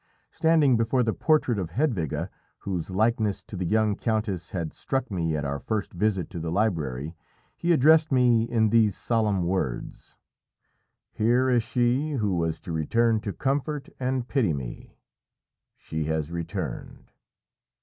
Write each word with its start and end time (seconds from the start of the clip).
Standing 0.31 0.77
before 0.77 1.03
the 1.03 1.13
portrait 1.13 1.59
of 1.59 1.69
Hedwige, 1.69 2.27
whose 2.61 2.89
likeness 2.89 3.43
to 3.43 3.55
the 3.55 3.67
young 3.67 3.95
countess 3.95 4.49
had 4.49 4.73
struck 4.73 5.11
me 5.11 5.37
at 5.37 5.45
our 5.45 5.59
first 5.59 5.93
visit 5.93 6.27
to 6.31 6.39
the 6.39 6.51
library, 6.51 7.15
he 7.55 7.71
addressed 7.71 8.11
me 8.11 8.41
in 8.45 8.69
these 8.71 8.97
solemn 8.97 9.43
words: 9.43 10.17
"Here 11.11 11.51
is 11.51 11.61
she 11.61 12.13
who 12.13 12.35
was 12.35 12.59
to 12.61 12.71
return 12.71 13.19
to 13.19 13.31
comfort 13.31 13.89
and 13.99 14.27
pity 14.27 14.53
me! 14.53 14.97
She 15.77 16.05
has 16.05 16.31
returned! 16.31 17.11